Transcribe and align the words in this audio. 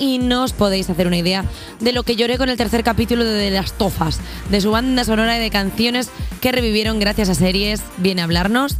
y 0.00 0.18
no 0.18 0.42
os 0.42 0.52
podéis 0.52 0.90
hacer 0.90 1.06
una 1.06 1.18
idea 1.18 1.44
de 1.78 1.92
lo 1.92 2.02
que 2.02 2.16
lloré 2.16 2.38
con 2.38 2.48
el 2.48 2.56
tercer 2.56 2.82
capítulo 2.82 3.24
de 3.24 3.50
Las 3.50 3.74
Tofas, 3.74 4.18
de 4.50 4.60
su 4.60 4.72
banda 4.72 5.04
sonora 5.04 5.36
y 5.36 5.40
de 5.40 5.50
canciones 5.50 6.10
que 6.40 6.50
revivieron 6.50 6.98
gracias 6.98 7.28
a 7.28 7.34
series. 7.34 7.82
Viene 7.98 8.22
a 8.22 8.24
hablarnos 8.24 8.78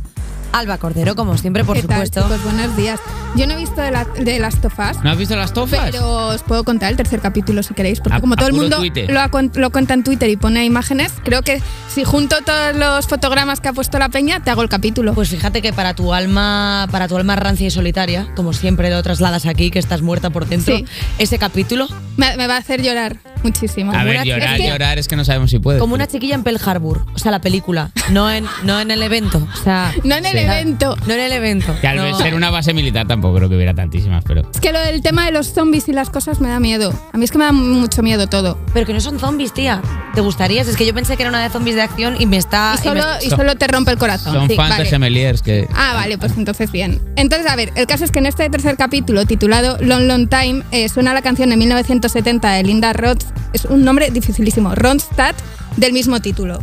Alba 0.53 0.79
Cordero, 0.79 1.15
como 1.15 1.39
siempre, 1.39 1.65
por 1.65 1.77
¿Qué 1.77 1.83
tal, 1.85 2.07
supuesto. 2.07 2.23
chicos? 2.23 2.43
buenos 2.45 2.77
días. 2.77 2.99
Yo 3.37 3.47
no 3.47 3.53
he 3.55 3.57
visto 3.57 3.81
de, 3.81 3.93
la, 3.93 4.05
de 4.05 4.41
las 4.41 4.61
tofas. 4.61 5.03
¿No 5.05 5.11
has 5.11 5.17
visto 5.17 5.37
las 5.37 5.53
tofas? 5.53 5.91
Pero 5.93 6.29
os 6.29 6.43
puedo 6.43 6.65
contar 6.65 6.91
el 6.91 6.97
tercer 6.97 7.21
capítulo 7.21 7.63
si 7.63 7.73
queréis, 7.75 8.01
porque 8.01 8.17
A- 8.17 8.21
como 8.21 8.35
a 8.35 8.37
todo 8.37 8.49
el 8.49 8.55
mundo 8.55 8.79
Twitter. 8.79 9.09
lo, 9.11 9.21
lo 9.55 9.71
cuenta 9.71 9.95
en 9.95 10.03
Twitter 10.03 10.29
y 10.29 10.37
pone 10.37 10.65
imágenes, 10.65 11.13
creo 11.23 11.43
que 11.43 11.63
si 11.95 12.03
junto 12.03 12.37
todos 12.45 12.75
los 12.75 13.07
fotogramas 13.07 13.61
que 13.61 13.69
ha 13.69 13.73
puesto 13.73 13.99
la 14.01 14.09
peña, 14.09 14.43
te 14.43 14.51
hago 14.51 14.63
el 14.63 14.69
capítulo. 14.69 15.15
Pues 15.15 15.29
fíjate 15.29 15.63
que 15.63 15.73
para 15.73 15.95
tu 15.95 16.13
alma, 16.13 16.89
para 16.91 17.07
tu 17.07 17.17
alma 17.17 17.37
rancia 17.37 17.69
y 17.69 17.71
solitaria, 17.71 18.27
como 18.35 18.53
siempre 18.53 18.91
lo 18.91 19.01
trasladas 19.05 19.47
aquí, 19.47 19.71
que 19.71 19.79
estás 19.79 20.03
muerta 20.03 20.31
por 20.31 20.47
dentro, 20.47 20.77
Sí. 20.77 20.85
ese 21.19 21.39
capítulo, 21.39 21.87
me, 22.17 22.37
me 22.37 22.49
va 22.49 22.57
a 22.57 22.59
hacer 22.59 22.83
llorar 22.83 23.17
muchísimo. 23.43 23.93
A 23.93 24.05
ver, 24.05 24.25
llorar, 24.25 24.55
es 24.57 24.61
que- 24.63 24.69
llorar 24.69 24.99
es 24.99 25.09
que 25.09 25.17
no 25.17 25.25
sabemos 25.25 25.51
si 25.51 25.59
puede. 25.59 25.79
como 25.79 25.95
una 25.95 26.07
chiquilla 26.07 26.35
en 26.35 26.43
Pearl 26.43 26.59
Harbor, 26.65 27.05
o 27.15 27.19
sea, 27.19 27.31
la 27.31 27.41
película, 27.41 27.91
no 28.11 28.31
en, 28.31 28.45
no 28.65 28.81
en 28.81 28.91
el 28.91 29.03
evento, 29.03 29.47
o 29.53 29.57
sea, 29.65 29.93
No 30.05 30.15
en 30.17 30.27
el 30.27 30.33
Sí. 30.33 30.39
evento. 30.39 30.97
no 31.07 31.15
en 31.15 31.21
el 31.21 31.33
evento. 31.33 31.75
Que 31.81 31.87
al 31.89 31.97
no. 31.97 32.19
ser 32.19 32.35
una 32.35 32.51
base 32.51 32.73
militar 32.75 33.07
tampoco 33.07 33.37
creo 33.37 33.49
que 33.49 33.57
hubiera 33.57 33.75
tantísimas, 33.75 34.25
pero. 34.27 34.43
Es 34.53 34.61
que 34.61 34.73
lo 34.73 34.81
del 34.81 35.03
tema 35.03 35.27
de 35.27 35.33
los 35.33 35.53
zombies 35.53 35.89
y 35.89 35.93
las 35.93 36.11
cosas 36.11 36.41
me 36.41 36.49
da 36.49 36.61
miedo. 36.61 36.93
A 37.13 37.19
mí 37.19 37.25
es 37.25 37.31
que 37.31 37.39
me 37.39 37.45
da 37.45 37.53
mucho 37.53 38.03
miedo 38.03 38.27
todo. 38.29 38.59
Pero 38.73 38.87
que 38.87 38.93
no 38.95 39.01
son 39.01 39.19
zombies, 39.19 39.53
tía. 39.53 39.81
¿Te 40.15 40.21
gustaría? 40.21 40.63
Es 40.63 40.77
que 40.77 40.85
yo 40.85 40.93
pensé 40.93 41.17
que 41.17 41.23
era 41.23 41.31
una 41.31 41.43
de 41.43 41.51
zombies 41.51 41.77
de 41.77 41.83
acción 41.83 42.17
y 42.21 42.27
me 42.27 42.37
está. 42.37 42.75
y, 42.79 42.83
solo, 42.83 43.03
me- 43.21 43.25
y 43.27 43.31
solo 43.31 43.55
te 43.57 43.67
rompe 43.69 43.93
el 43.93 43.99
corazón. 43.99 44.33
Son 44.35 44.49
Sí, 44.49 44.57
fans 44.57 44.71
vale. 44.71 44.85
de 44.85 44.91
gemeliers 44.91 45.43
que. 45.43 45.69
Ah, 45.75 45.93
vale, 45.95 46.19
pues 46.19 46.33
entonces 46.37 46.71
bien. 46.73 47.01
Entonces, 47.17 47.49
a 47.51 47.55
ver, 47.57 47.73
el 47.77 47.87
caso 47.87 48.05
es 48.05 48.11
que 48.11 48.19
en 48.19 48.27
este 48.27 48.49
tercer 48.51 48.77
capítulo, 48.77 49.25
titulado 49.25 49.77
Long 49.81 50.03
Long 50.09 50.29
Time, 50.29 50.63
eh, 50.73 50.89
suena 50.89 51.15
la 51.15 51.23
canción 51.23 51.51
de 51.51 51.57
1970 51.57 52.51
de 52.53 52.63
Linda 52.65 52.93
Roth. 52.93 53.23
Es 53.53 53.65
un 53.65 53.85
nombre 53.85 54.11
dificilísimo. 54.11 54.75
Ronstadt, 54.75 55.37
del 55.77 55.93
mismo 55.93 56.21
título. 56.21 56.59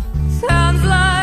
Sounds 0.48 0.84
like 0.84 1.17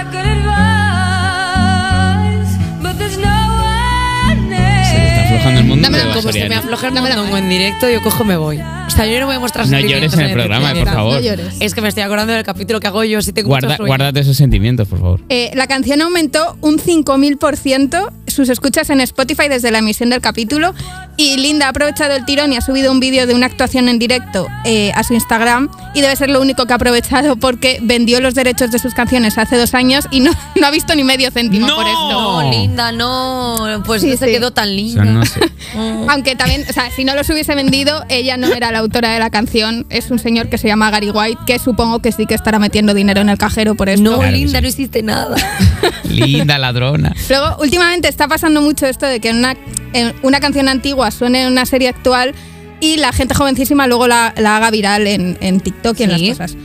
como 6.03 6.13
se 6.13 6.21
me 6.21 6.23
Basoriano. 6.49 6.57
afloja 6.57 6.89
el 6.89 6.95
Dámela. 6.95 7.17
mondongo 7.17 7.37
en 7.39 7.49
directo, 7.49 7.89
yo 7.91 8.03
cojo 8.03 8.25
me 8.25 8.37
voy. 8.37 8.61
O 8.87 8.91
sea, 8.91 9.07
yo 9.07 9.19
no 9.19 9.27
voy 9.27 9.35
a 9.37 9.41
mostrar 9.41 9.67
No 9.67 9.71
sentimientos 9.71 10.13
llores 10.13 10.33
en 10.33 10.39
el 10.39 10.47
programa, 10.47 10.75
por 10.75 10.85
favor. 10.95 11.23
No. 11.23 11.43
Es 11.61 11.75
que 11.75 11.81
me 11.81 11.89
estoy 11.89 12.03
acordando 12.05 12.33
del 12.33 12.45
capítulo 12.45 12.81
que 12.81 12.87
hago 12.87 13.03
yo 13.05 13.23
si 13.23 13.33
tengo 13.33 13.49
Guarda, 13.49 13.69
mucho 13.69 13.77
sueño. 13.79 13.89
guárdate 13.89 14.21
esos 14.21 14.37
sentimientos, 14.37 14.87
por 14.89 14.99
favor. 15.01 15.21
Eh, 15.31 15.51
la 15.55 15.67
canción 15.67 16.01
aumentó 16.03 16.57
un 16.61 16.79
5.000% 16.79 18.11
sus 18.35 18.49
escuchas 18.49 18.91
en 18.91 19.01
Spotify 19.01 19.49
desde 19.49 19.71
la 19.71 19.79
emisión 19.79 20.11
del 20.11 20.21
capítulo 20.21 20.75
y 21.17 21.37
Linda 21.37 21.67
ha 21.67 21.69
aprovechado 21.71 22.15
el 22.15 22.25
tirón 22.25 22.53
y 22.53 22.57
ha 22.57 22.61
subido 22.61 22.91
un 22.91 23.01
vídeo 23.01 23.27
de 23.27 23.35
una 23.35 23.47
actuación 23.47 23.89
en 23.89 23.99
directo 23.99 24.47
eh, 24.65 24.91
a 24.95 25.03
su 25.05 25.15
Instagram 25.15 25.69
y 25.95 26.01
debe 26.01 26.17
ser 26.17 26.29
lo 26.31 26.41
único 26.41 26.67
que 26.67 26.73
ha 26.73 26.77
aprovechado 26.77 27.37
porque 27.37 27.79
vendió 27.83 28.21
los 28.21 28.35
derechos 28.35 28.71
de 28.73 28.79
sus 28.79 28.95
canciones 28.95 29.39
hace 29.39 29.57
dos 29.57 29.75
años 29.75 30.07
y 30.11 30.21
no, 30.21 30.33
no 30.61 30.67
ha 30.67 30.71
visto 30.71 30.95
ni 30.95 31.05
medio 31.05 31.31
céntimo 31.31 31.67
¡No! 31.69 31.77
por 31.77 31.87
esto. 31.87 32.11
No, 32.11 32.51
linda, 32.51 32.93
no. 32.93 33.83
Pues 33.87 34.03
Sí, 34.03 34.11
no 34.11 34.17
se 34.17 34.27
sí. 34.27 34.33
quedó 34.33 34.51
tan 34.51 34.69
O 34.69 34.73
linda. 34.73 35.03
sea, 35.05 35.13
no 35.13 35.25
sé. 35.25 35.41
Aunque 36.09 36.35
también, 36.37 36.65
o 36.69 36.73
sea, 36.73 36.91
si 36.91 37.05
no 37.05 37.15
los 37.15 37.29
hubiese 37.31 37.55
vendido, 37.55 38.05
ella 38.09 38.37
no 38.37 38.49
era 38.49 38.73
la 38.73 38.81
autora 38.81 39.13
de 39.13 39.19
la 39.21 39.31
canción, 39.31 39.87
es 39.91 40.11
un 40.11 40.19
señor 40.19 40.49
que 40.49 40.59
se 40.59 40.67
llama 40.69 40.91
Gary 40.91 41.11
White, 41.11 41.39
que 41.47 41.59
supongo 41.59 42.01
que 42.01 42.11
sí 42.13 42.27
que 42.27 42.35
estará 42.35 42.59
metiendo 42.59 42.93
dinero 42.95 43.21
en 43.21 43.29
el 43.29 43.39
cajero 43.39 43.75
por 43.77 43.89
esto. 43.89 44.03
No, 44.11 44.19
Claro 44.19 44.33
linda, 44.33 44.59
sí. 44.59 44.63
no 44.63 44.69
hiciste 44.69 45.03
nada. 45.03 45.37
Linda 46.09 46.59
ladrona. 46.59 47.15
Luego, 47.29 47.57
últimamente 47.61 48.09
está 48.09 48.29
pasando 48.29 48.61
mucho 48.61 48.87
esto 48.87 49.07
de 49.07 49.21
que 49.21 49.31
una, 49.31 49.57
en 49.93 50.13
una 50.23 50.41
canción 50.41 50.69
antigua 50.69 51.11
suene 51.11 51.43
en 51.43 51.53
una 51.53 51.67
serie 51.67 51.89
actual 51.89 52.35
y 52.81 52.97
la 52.97 53.13
gente 53.13 53.35
jovencísima 53.35 53.87
luego 53.87 54.07
la, 54.07 54.35
la 54.37 54.57
haga 54.57 54.71
viral 54.71 55.07
en, 55.07 55.39
en 55.41 55.61
TikTok 55.61 55.99
y 56.01 56.03
en 56.05 56.11
Sí. 56.11 56.27
las 56.29 56.39
cosas. 56.39 56.57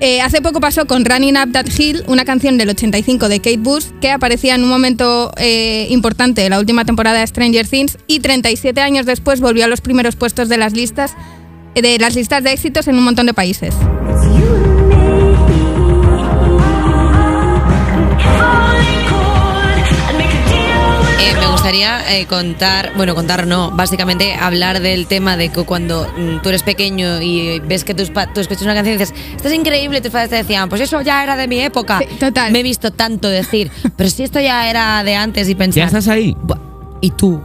Eh, 0.00 0.20
hace 0.20 0.42
poco 0.42 0.60
pasó 0.60 0.86
con 0.86 1.04
Running 1.04 1.36
Up 1.36 1.52
That 1.52 1.66
Hill, 1.78 2.02
una 2.08 2.24
canción 2.24 2.58
del 2.58 2.68
85 2.68 3.28
de 3.28 3.38
Kate 3.38 3.56
Bush 3.58 3.86
que 4.00 4.10
aparecía 4.10 4.54
en 4.56 4.62
un 4.64 4.68
momento 4.68 5.32
eh, 5.38 5.86
importante 5.88 6.42
de 6.42 6.50
la 6.50 6.58
última 6.58 6.84
temporada 6.84 7.20
de 7.20 7.26
Stranger 7.26 7.66
Things 7.66 7.96
y 8.06 8.18
37 8.20 8.80
años 8.80 9.06
después 9.06 9.40
volvió 9.40 9.64
a 9.64 9.68
los 9.68 9.80
primeros 9.80 10.16
puestos 10.16 10.48
de 10.48 10.58
las 10.58 10.72
listas 10.74 11.12
de 11.74 11.98
las 11.98 12.14
listas 12.14 12.44
de 12.44 12.52
éxitos 12.52 12.86
en 12.86 12.96
un 12.96 13.04
montón 13.04 13.26
de 13.26 13.34
países. 13.34 13.74
Gustaría 21.64 22.18
eh, 22.18 22.26
contar, 22.26 22.92
bueno, 22.94 23.14
contar 23.14 23.46
no, 23.46 23.70
básicamente 23.70 24.34
hablar 24.34 24.80
del 24.80 25.06
tema 25.06 25.36
de 25.38 25.48
que 25.48 25.62
cuando 25.64 26.06
mm, 26.14 26.42
tú 26.42 26.50
eres 26.50 26.62
pequeño 26.62 27.22
y 27.22 27.58
ves 27.60 27.84
que 27.84 27.94
tus 27.94 28.10
pa- 28.10 28.30
tú 28.32 28.40
escuchas 28.40 28.64
una 28.64 28.74
canción 28.74 28.96
y 28.96 28.98
dices, 28.98 29.14
esto 29.34 29.48
es 29.48 29.54
increíble, 29.54 30.02
tus 30.02 30.10
padres 30.10 30.28
te 30.28 30.36
decían, 30.36 30.68
pues 30.68 30.82
eso 30.82 31.00
ya 31.00 31.22
era 31.22 31.36
de 31.36 31.48
mi 31.48 31.60
época. 31.60 32.00
Sí, 32.00 32.16
total. 32.16 32.52
Me 32.52 32.60
he 32.60 32.62
visto 32.62 32.90
tanto 32.90 33.28
decir, 33.28 33.70
pero 33.96 34.10
si 34.10 34.24
esto 34.24 34.40
ya 34.40 34.68
era 34.68 35.02
de 35.04 35.14
antes 35.14 35.48
y 35.48 35.54
pensar. 35.54 35.80
¿Ya 35.80 35.86
estás 35.86 36.08
ahí? 36.08 36.36
"Buah, 36.42 36.58
¿Y 37.00 37.10
tú? 37.12 37.40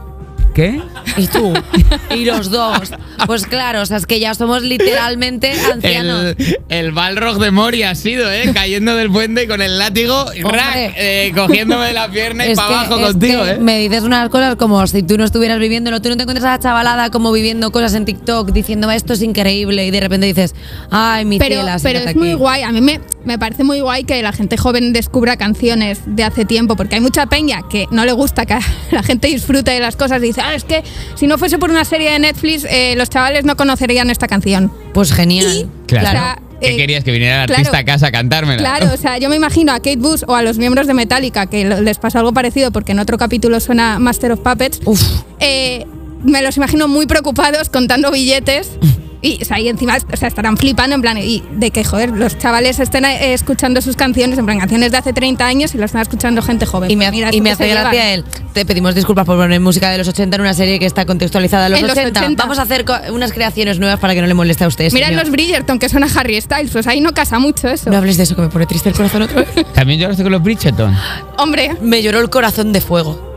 ¿Qué? 0.60 0.78
¿Y 1.16 1.26
tú? 1.26 1.54
y 2.14 2.26
los 2.26 2.50
dos. 2.50 2.92
Pues 3.26 3.46
claro, 3.46 3.80
o 3.80 3.86
sea, 3.86 3.96
es 3.96 4.04
que 4.04 4.20
ya 4.20 4.34
somos 4.34 4.62
literalmente 4.62 5.52
ancianos. 5.72 6.34
El, 6.36 6.58
el 6.68 6.92
Balrog 6.92 7.38
de 7.38 7.50
Mori 7.50 7.82
ha 7.82 7.94
sido, 7.94 8.30
¿eh? 8.30 8.50
Cayendo 8.52 8.94
del 8.94 9.10
puente 9.10 9.48
con 9.48 9.62
el 9.62 9.78
látigo, 9.78 10.26
y 10.34 10.42
Hombre. 10.42 10.58
¡rac! 10.58 10.92
eh, 10.96 11.32
cogiéndome 11.34 11.86
de 11.86 11.92
la 11.94 12.10
pierna 12.10 12.46
y 12.46 12.54
para 12.54 12.68
abajo 12.80 12.98
es 12.98 13.06
contigo, 13.12 13.42
que 13.42 13.50
¿eh? 13.52 13.58
Me 13.58 13.78
dices 13.78 14.02
unas 14.02 14.28
cosas 14.28 14.56
como 14.56 14.86
si 14.86 15.02
tú 15.02 15.16
no 15.16 15.24
estuvieras 15.24 15.58
viviéndolo, 15.58 16.02
tú 16.02 16.10
no 16.10 16.16
te 16.18 16.24
encuentras 16.24 16.44
a 16.46 16.50
la 16.50 16.58
chavalada 16.58 17.10
como 17.10 17.32
viviendo 17.32 17.72
cosas 17.72 17.94
en 17.94 18.04
TikTok 18.04 18.52
diciendo 18.52 18.90
esto 18.90 19.14
es 19.14 19.22
increíble 19.22 19.86
y 19.86 19.90
de 19.90 20.00
repente 20.00 20.26
dices, 20.26 20.54
ay, 20.90 21.24
mi 21.24 21.38
Pero, 21.38 21.54
ciela, 21.56 21.78
pero 21.82 22.00
es 22.00 22.14
muy 22.16 22.28
aquí". 22.30 22.36
guay. 22.36 22.62
A 22.64 22.72
mí 22.72 22.82
me, 22.82 23.00
me 23.24 23.38
parece 23.38 23.64
muy 23.64 23.80
guay 23.80 24.04
que 24.04 24.22
la 24.22 24.32
gente 24.32 24.56
joven 24.56 24.92
descubra 24.92 25.36
canciones 25.36 26.00
de 26.06 26.24
hace 26.24 26.44
tiempo, 26.44 26.76
porque 26.76 26.94
hay 26.96 27.00
mucha 27.00 27.26
peña 27.26 27.60
que 27.68 27.86
no 27.90 28.04
le 28.04 28.12
gusta 28.12 28.46
que 28.46 28.56
la 28.90 29.02
gente 29.02 29.28
disfrute 29.28 29.70
de 29.70 29.80
las 29.80 29.96
cosas. 29.96 30.20
Dice, 30.22 30.40
ah, 30.42 30.54
es 30.54 30.64
que 30.64 30.82
si 31.16 31.26
no 31.26 31.36
fuese 31.38 31.58
por 31.58 31.70
una 31.70 31.84
serie 31.84 32.10
de 32.12 32.18
Netflix, 32.18 32.64
eh, 32.68 32.94
los 32.96 33.10
chavales 33.10 33.44
no 33.44 33.56
conocerían 33.56 34.10
esta 34.10 34.26
canción. 34.28 34.72
Pues 34.94 35.12
genial. 35.12 35.46
Y- 35.46 35.68
Claro. 35.86 36.06
o 36.06 36.10
sea, 36.12 36.38
¿Qué 36.60 36.74
eh, 36.74 36.76
querías? 36.76 37.02
¿Que 37.02 37.10
viniera 37.10 37.40
el 37.42 37.46
claro. 37.46 37.60
artista 37.60 37.78
a 37.78 37.84
casa 37.84 38.06
a 38.08 38.12
cantármela? 38.12 38.58
Claro, 38.58 38.94
o 38.94 38.96
sea, 38.96 39.18
yo 39.18 39.28
me 39.28 39.34
imagino 39.36 39.72
a 39.72 39.76
Kate 39.76 39.96
Bush 39.96 40.22
o 40.28 40.34
a 40.36 40.42
los 40.42 40.56
miembros 40.58 40.86
de 40.86 40.94
Metallica 40.94 41.46
que 41.46 41.64
les 41.64 41.98
pasó 41.98 42.18
algo 42.18 42.32
parecido 42.32 42.70
porque 42.70 42.92
en 42.92 43.00
otro 43.00 43.18
capítulo 43.18 43.58
suena 43.60 43.98
Master 43.98 44.32
of 44.32 44.40
Puppets. 44.40 44.80
Uf, 44.84 45.02
eh, 45.40 45.84
me 46.22 46.42
los 46.42 46.56
imagino 46.58 46.86
muy 46.86 47.06
preocupados 47.06 47.70
contando 47.70 48.10
billetes. 48.12 48.70
Y, 49.22 49.42
o 49.42 49.44
sea, 49.44 49.60
y 49.60 49.68
encima 49.68 49.98
o 50.12 50.16
sea, 50.16 50.28
estarán 50.28 50.56
flipando 50.56 50.94
en 50.94 51.02
plan, 51.02 51.18
y 51.18 51.42
de 51.52 51.70
que, 51.70 51.84
joder, 51.84 52.10
los 52.10 52.38
chavales 52.38 52.78
estén 52.78 53.04
eh, 53.04 53.34
escuchando 53.34 53.80
sus 53.82 53.96
canciones, 53.96 54.38
en 54.38 54.46
plan, 54.46 54.58
canciones 54.58 54.92
de 54.92 54.98
hace 54.98 55.12
30 55.12 55.44
años 55.44 55.74
y 55.74 55.78
las 55.78 55.90
están 55.90 56.02
escuchando 56.02 56.40
gente 56.42 56.66
joven. 56.66 56.90
y 56.90 56.96
me, 56.96 57.04
Pues 57.06 57.12
mira, 57.12 57.30
y 57.32 57.40
me 57.40 57.50
hace 57.50 57.68
gracia 57.68 58.14
él. 58.14 58.24
Te 58.52 58.64
pedimos 58.64 58.94
disculpas 58.94 59.26
por 59.26 59.36
poner 59.36 59.60
música 59.60 59.90
de 59.90 59.98
los 59.98 60.08
80 60.08 60.36
en 60.36 60.40
una 60.40 60.54
serie 60.54 60.78
que 60.78 60.86
está 60.86 61.04
contextualizada 61.04 61.66
en 61.66 61.72
los, 61.72 61.80
En 61.80 61.86
los 61.86 61.96
80. 61.96 62.20
80. 62.20 62.42
Vamos 62.42 62.58
a 62.58 62.62
hacer 62.62 62.84
unas 63.12 63.32
creaciones 63.32 63.78
nuevas 63.78 63.98
para 64.00 64.14
que 64.14 64.20
no 64.20 64.26
le 64.26 64.34
moleste 64.34 64.64
a 64.64 64.68
ustedes. 64.68 64.92
Mirad 64.94 65.12
los 65.12 65.30
Bridgerton 65.30 65.78
que 65.78 65.88
suena 65.88 66.08
Harry 66.14 66.40
Styles, 66.40 66.70
pues 66.70 66.86
ahí 66.86 67.00
no 67.00 67.12
casa 67.12 67.38
mucho 67.38 67.68
eso. 67.68 67.90
No 67.90 67.98
hables 67.98 68.16
de 68.16 68.22
eso 68.22 68.34
que 68.34 68.42
me 68.42 68.48
pone 68.48 68.66
triste 68.66 68.88
el 68.88 68.94
corazón 68.94 69.22
otra 69.22 69.42
vez. 69.42 69.66
También 69.74 70.00
lloraste 70.00 70.22
con 70.22 70.32
los 70.32 70.42
Bridgerton. 70.42 70.96
Hombre, 71.36 71.76
me 71.82 72.02
lloró 72.02 72.20
el 72.20 72.30
corazón 72.30 72.72
de 72.72 72.80
fuego. 72.80 73.29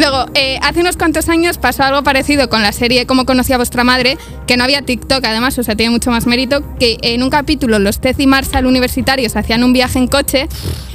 Luego, 0.00 0.24
eh, 0.32 0.58
hace 0.62 0.80
unos 0.80 0.96
cuantos 0.96 1.28
años 1.28 1.58
pasó 1.58 1.82
algo 1.82 2.02
parecido 2.02 2.48
con 2.48 2.62
la 2.62 2.72
serie 2.72 3.04
Cómo 3.04 3.26
conocí 3.26 3.52
a 3.52 3.58
vuestra 3.58 3.84
madre, 3.84 4.16
que 4.46 4.56
no 4.56 4.64
había 4.64 4.80
TikTok 4.80 5.22
además, 5.22 5.58
o 5.58 5.62
sea, 5.62 5.76
tiene 5.76 5.90
mucho 5.90 6.10
más 6.10 6.26
mérito, 6.26 6.64
que 6.78 6.96
en 7.02 7.22
un 7.22 7.28
capítulo 7.28 7.78
los 7.78 8.00
Tez 8.00 8.18
y 8.18 8.26
Marshall 8.26 8.64
universitarios 8.64 9.36
hacían 9.36 9.62
un 9.62 9.74
viaje 9.74 9.98
en 9.98 10.06
coche 10.06 10.48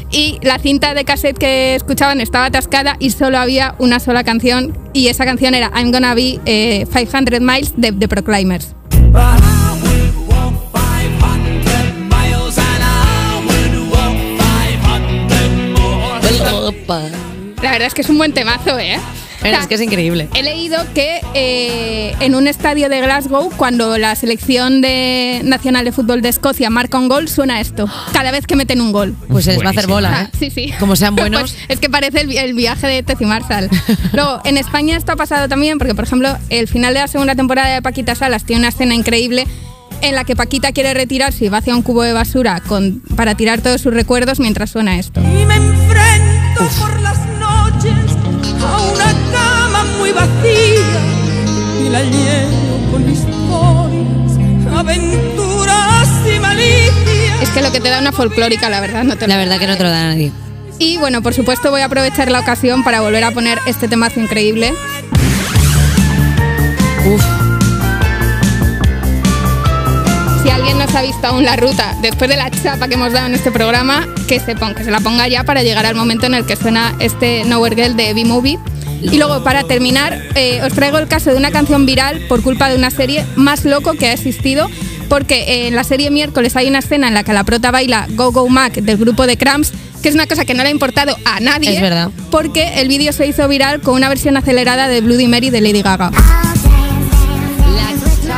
y 0.10 0.40
la 0.42 0.58
cinta 0.58 0.96
de 0.96 1.06
cassette 1.06 1.38
que 1.38 1.76
escuchaban 1.76 2.20
estaba 2.20 2.46
atascada 2.46 2.96
y 2.98 3.12
solo 3.12 3.38
había 3.38 3.76
una 3.78 4.00
sola 4.00 4.24
canción 4.24 4.76
y 4.92 5.10
esa 5.10 5.24
canción 5.24 5.54
era 5.54 5.72
I'm 5.76 5.92
Gonna 5.92 6.16
Be 6.16 6.40
eh, 6.48 6.88
500 6.92 7.42
Miles 7.42 7.74
de 7.78 7.92
The 7.92 8.08
Proclaimers. 8.08 8.74
La 17.62 17.72
verdad 17.72 17.88
es 17.88 17.94
que 17.94 18.02
es 18.02 18.10
un 18.10 18.18
buen 18.18 18.34
temazo, 18.34 18.78
¿eh? 18.80 19.00
O 19.42 19.48
sea, 19.48 19.60
Es 19.60 19.68
que 19.68 19.76
es 19.76 19.82
increíble. 19.82 20.28
He 20.34 20.42
leído 20.42 20.78
que 20.96 21.20
eh, 21.36 22.16
en 22.20 22.34
un 22.36 22.48
estadio 22.48 22.90
de 22.90 23.00
Glasgow, 23.02 23.52
cuando 23.56 23.98
la 24.00 24.16
selección 24.16 24.82
de 24.82 25.42
nacional 25.44 25.86
de 25.86 25.92
fútbol 25.92 26.22
de 26.22 26.30
Escocia 26.30 26.70
marca 26.72 26.98
un 26.98 27.10
gol, 27.10 27.28
suena 27.28 27.60
esto. 27.62 27.88
Cada 28.12 28.32
vez 28.32 28.48
que 28.48 28.56
meten 28.56 28.82
un 28.82 28.92
gol. 28.92 29.16
Pues 29.30 29.46
se 29.46 29.52
les 29.52 29.62
va 29.62 29.68
a 29.68 29.70
hacer 29.72 29.86
bola, 29.88 30.12
Ah, 30.14 30.24
¿eh? 30.24 30.38
sí, 30.40 30.50
sí. 30.50 30.74
Como 30.80 30.96
sean 30.96 31.16
buenos. 31.16 31.42
Pues 31.52 31.56
es 31.68 31.80
que 31.80 31.90
parece 31.90 32.22
el, 32.22 32.36
el 32.36 32.54
viaje 32.56 32.88
de 32.88 33.04
Tezi 33.04 33.26
Marsal. 33.26 33.70
Luego, 34.14 34.42
en 34.46 34.58
España 34.58 34.98
esto 34.98 35.12
ha 35.12 35.16
pasado 35.16 35.48
también, 35.48 35.78
porque, 35.78 35.94
por 35.94 36.06
ejemplo, 36.06 36.36
el 36.50 36.68
final 36.68 36.94
de 36.96 37.02
la 37.02 37.08
segunda 37.08 37.36
temporada 37.36 37.74
de 37.74 37.82
Paquita 37.84 38.16
Salas 38.16 38.46
tiene 38.46 38.62
una 38.62 38.70
escena 38.70 38.96
increíble 38.96 39.46
en 40.02 40.16
la 40.16 40.24
que 40.24 40.36
Paquita 40.36 40.72
quiere 40.72 40.94
retirarse 40.94 41.46
y 41.46 41.50
va 41.50 41.60
hacia 41.60 41.76
un 41.76 41.84
cubo 41.84 42.02
de 42.02 42.14
basura 42.14 42.62
con, 42.66 43.02
para 43.16 43.36
tirar 43.36 43.62
todos 43.62 43.82
sus 43.82 43.94
recuerdos 43.94 44.40
mientras 44.40 44.72
suena 44.72 44.98
esto. 44.98 45.20
Y 45.22 45.46
me 45.46 45.56
enfrento 45.56 46.68
por 46.80 47.00
las 47.02 47.25
a 47.90 48.82
una 48.82 49.14
cama 49.32 49.84
muy 49.98 50.12
vacía 50.12 51.00
y 51.86 51.90
la 51.90 52.04
lleno 52.04 52.92
con 52.92 53.10
historias, 53.10 54.78
aventuras 54.78 56.10
y 56.36 56.40
malicias. 56.40 57.42
Es 57.42 57.50
que 57.50 57.62
lo 57.62 57.72
que 57.72 57.80
te 57.80 57.90
da 57.90 58.00
una 58.00 58.12
folclórica, 58.12 58.70
la 58.70 58.82
verdad, 58.82 59.04
no 59.04 59.18
te 59.18 59.28
La 59.28 59.38
verdad 59.38 59.60
que 59.60 59.68
no 59.68 59.78
te 59.78 59.84
lo 59.84 59.90
da 59.90 60.04
nadie. 60.04 60.32
Y 60.80 60.98
bueno, 60.98 61.22
por 61.22 61.34
supuesto 61.34 61.72
voy 61.72 61.82
a 61.82 61.86
aprovechar 61.86 62.30
la 62.30 62.40
ocasión 62.40 62.84
para 62.84 63.02
volver 63.02 63.24
a 63.24 63.32
poner 63.32 63.60
este 63.66 63.88
temazo 63.88 64.20
increíble. 64.20 64.74
Uf. 67.06 67.45
Se 70.96 71.00
ha 71.00 71.02
visto 71.02 71.28
aún 71.28 71.44
la 71.44 71.58
ruta 71.58 71.94
después 72.02 72.30
de 72.30 72.38
la 72.38 72.50
chapa 72.50 72.88
que 72.88 72.94
hemos 72.94 73.12
dado 73.12 73.28
en 73.28 73.36
este 73.36 73.52
programa, 73.52 74.08
que 74.30 74.40
se, 74.40 74.56
ponga, 74.56 74.76
que 74.76 74.86
se 74.86 74.92
la 74.92 75.02
ponga 75.02 75.28
ya 75.28 75.44
para 75.44 75.62
llegar 75.62 75.86
al 75.86 75.94
momento 75.94 76.26
en 76.26 76.36
el 76.36 76.46
que 76.46 76.56
suena 76.56 76.96
este 77.00 77.44
Nowhere 77.44 77.76
Girl 77.76 77.98
de 77.98 78.14
B-Movie. 78.14 78.58
Y 79.02 79.18
luego, 79.18 79.44
para 79.44 79.64
terminar, 79.64 80.18
eh, 80.36 80.62
os 80.64 80.72
traigo 80.72 80.98
el 80.98 81.10
caso 81.10 81.32
de 81.32 81.36
una 81.36 81.52
canción 81.52 81.86
viral 81.86 82.22
por 82.30 82.42
culpa 82.42 82.70
de 82.70 82.78
una 82.78 82.92
serie 82.92 83.26
más 83.36 83.66
loco 83.66 83.96
que 83.96 84.06
ha 84.08 84.14
existido, 84.14 84.70
porque 85.10 85.44
eh, 85.44 85.68
en 85.68 85.76
la 85.76 85.84
serie 85.84 86.10
miércoles 86.12 86.56
hay 86.56 86.70
una 86.70 86.80
escena 86.80 87.10
en 87.10 87.14
la 87.14 87.24
que 87.26 87.34
la 87.34 87.44
prota 87.44 87.72
baila 87.72 88.08
Go 88.12 88.32
Go 88.32 88.48
Mac 88.48 88.76
del 88.76 88.96
grupo 88.96 89.28
de 89.28 89.36
Cramps, 89.36 89.74
que 90.02 90.08
es 90.08 90.16
una 90.16 90.28
cosa 90.28 90.46
que 90.46 90.54
no 90.54 90.64
le 90.64 90.70
ha 90.70 90.72
importado 90.72 91.18
a 91.26 91.42
nadie, 91.42 91.76
Es 91.76 91.82
verdad. 91.82 92.10
porque 92.32 92.80
el 92.80 92.88
vídeo 92.88 93.12
se 93.12 93.28
hizo 93.28 93.46
viral 93.50 93.82
con 93.82 93.96
una 93.96 94.08
versión 94.08 94.38
acelerada 94.38 94.88
de 94.88 95.02
Bloody 95.02 95.28
Mary 95.28 95.50
de 95.50 95.60
Lady 95.60 95.82
Gaga. 95.82 96.12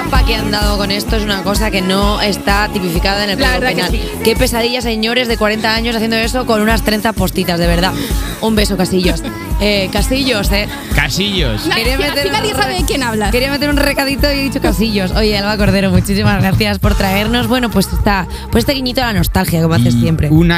Chapa 0.09 0.25
que 0.25 0.36
han 0.36 0.51
dado 0.51 0.77
con 0.77 0.89
esto 0.89 1.18
es 1.18 1.24
una 1.24 1.44
cosa 1.44 1.69
que 1.69 1.81
no 1.81 2.21
está 2.21 2.69
tipificada 2.71 3.25
en 3.25 3.31
el 3.31 3.38
Código 3.38 3.59
que 3.59 3.65
Penal. 3.75 3.92
sí. 3.92 4.01
Qué 4.24 4.38
pesadilla, 4.38 4.80
señores 4.81 5.27
de 5.27 5.36
40 5.38 5.74
años 5.74 5.98
haciendo 5.98 6.15
eso 6.15 6.45
con 6.45 6.62
unas 6.62 6.81
trenzas 6.83 7.13
postitas, 7.13 7.59
de 7.59 7.68
verdad. 7.68 7.92
Un 8.39 8.56
beso, 8.56 8.77
Casillos. 8.77 9.21
Eh, 9.59 9.89
Casillos, 9.92 10.51
eh. 10.51 10.68
Casillos. 10.94 11.65
Nadie- 11.65 11.77
Quería 11.83 11.95
aquí 11.95 12.04
meter 12.15 12.31
nadie 12.31 12.54
un- 12.54 12.62
sabe 12.62 12.74
de 12.75 12.86
quién 12.86 13.01
habla. 13.01 13.31
Quería 13.31 13.50
meter 13.50 13.71
un 13.71 13.77
recadito 13.77 14.31
y 14.31 14.38
he 14.38 14.44
dicho 14.44 14.62
Casillos. 14.62 15.09
Oye, 15.13 15.36
Alba 15.36 15.57
Cordero, 15.57 15.89
muchísimas 15.89 16.39
gracias 16.44 16.77
por 16.77 16.94
traernos. 16.94 17.48
Bueno, 17.48 17.71
pues 17.71 17.88
está, 17.92 18.27
pues 18.51 18.62
este 18.62 18.74
guiñito 18.74 19.01
a 19.01 19.07
la 19.07 19.13
nostalgia, 19.13 19.59
como 19.63 19.74
haces 19.74 19.95
siempre. 19.95 20.27
Una 20.30 20.45